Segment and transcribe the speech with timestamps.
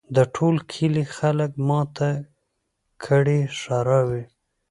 [0.15, 2.09] د ټول کلي خلک ماته
[3.05, 4.23] کړي ښراوي